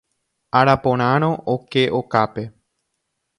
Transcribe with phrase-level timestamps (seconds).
[0.61, 2.47] Araporãrõ oke okápe.